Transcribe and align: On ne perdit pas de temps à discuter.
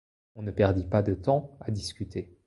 On 0.33 0.41
ne 0.41 0.49
perdit 0.49 0.85
pas 0.85 1.03
de 1.03 1.13
temps 1.13 1.59
à 1.59 1.69
discuter. 1.69 2.35